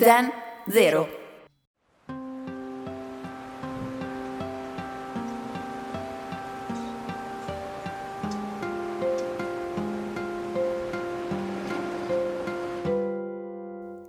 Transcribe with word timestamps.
Zen 0.00 0.30
0 0.66 1.08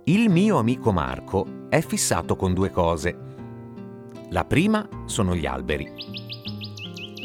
Il 0.04 0.30
mio 0.30 0.56
amico 0.56 0.92
Marco 0.92 1.66
è 1.68 1.82
fissato 1.82 2.36
con 2.36 2.54
due 2.54 2.70
cose. 2.70 3.18
La 4.30 4.46
prima 4.46 4.88
sono 5.04 5.34
gli 5.34 5.44
alberi. 5.44 5.92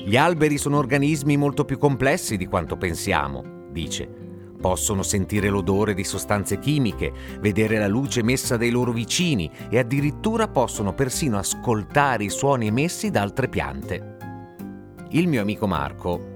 Gli 0.05 0.17
alberi 0.17 0.57
sono 0.57 0.77
organismi 0.77 1.37
molto 1.37 1.63
più 1.63 1.77
complessi 1.77 2.35
di 2.35 2.47
quanto 2.47 2.75
pensiamo, 2.75 3.69
dice. 3.71 4.26
Possono 4.59 5.03
sentire 5.03 5.49
l'odore 5.49 5.93
di 5.93 6.03
sostanze 6.03 6.57
chimiche, 6.59 7.13
vedere 7.39 7.77
la 7.77 7.87
luce 7.87 8.21
emessa 8.21 8.57
dai 8.57 8.71
loro 8.71 8.91
vicini 8.91 9.49
e 9.69 9.77
addirittura 9.77 10.47
possono 10.47 10.93
persino 10.93 11.37
ascoltare 11.37 12.23
i 12.23 12.29
suoni 12.29 12.67
emessi 12.67 13.11
da 13.11 13.21
altre 13.21 13.49
piante. 13.49 14.15
Il 15.09 15.27
mio 15.27 15.41
amico 15.41 15.67
Marco 15.67 16.35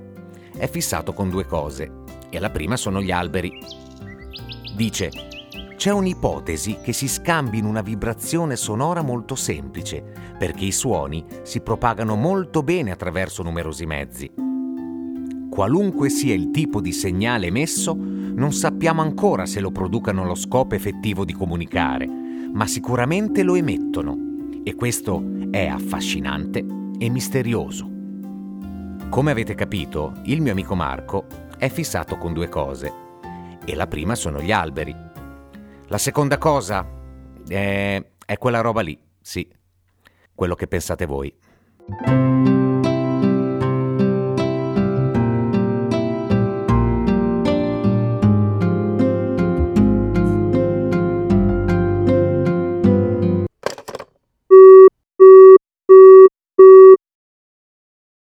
è 0.56 0.70
fissato 0.70 1.14
con 1.14 1.30
due 1.30 1.46
cose 1.46 1.92
e 2.30 2.40
la 2.40 2.52
prima 2.52 2.78
sono 2.78 3.02
gli 3.02 3.12
alberi. 3.12 3.52
Dice, 4.76 5.10
c'è 5.76 5.92
un'ipotesi 5.92 6.78
che 6.84 6.94
si 6.94 7.08
scambi 7.08 7.58
in 7.58 7.66
una 7.66 7.82
vibrazione 7.82 8.56
sonora 8.56 9.02
molto 9.02 9.34
semplice, 9.34 10.04
perché 10.38 10.66
i 10.66 10.72
suoni 10.72 11.26
si 11.42 11.62
propagano 11.62 12.16
molto 12.16 12.62
bene 12.62 12.92
attraverso 12.92 13.42
numerosi 13.42 13.88
mezzi. 13.88 14.51
Qualunque 15.52 16.10
sia 16.10 16.34
il 16.34 16.50
tipo 16.50 16.80
di 16.80 16.94
segnale 16.94 17.48
emesso, 17.48 17.94
non 17.94 18.54
sappiamo 18.54 19.02
ancora 19.02 19.46
se 19.46 19.60
lo 19.60 19.70
producano 19.70 20.22
allo 20.22 20.34
scopo 20.34 20.76
effettivo 20.76 21.26
di 21.26 21.34
comunicare, 21.34 22.08
ma 22.08 22.66
sicuramente 22.68 23.44
lo 23.44 23.56
emettono 23.56 24.18
e 24.64 24.74
questo 24.76 25.22
è 25.52 25.68
affascinante 25.68 26.66
e 26.98 27.10
misterioso. 27.10 27.86
Come 29.10 29.32
avete 29.32 29.54
capito, 29.54 30.14
il 30.24 30.40
mio 30.40 30.54
amico 30.54 30.74
Marco 30.74 31.26
è 31.58 31.68
fissato 31.68 32.18
con 32.18 32.32
due 32.32 32.48
cose 32.48 32.94
e 33.66 33.76
la 33.76 33.88
prima 33.88 34.16
sono 34.16 34.42
gli 34.42 34.54
alberi. 34.54 34.96
La 35.88 35.98
seconda 35.98 36.38
cosa 36.38 36.88
è, 37.46 38.02
è 38.26 38.38
quella 38.38 38.62
roba 38.62 38.80
lì, 38.80 38.98
sì, 39.20 39.46
quello 40.34 40.56
che 40.56 40.68
pensate 40.68 41.06
voi. 41.06 42.61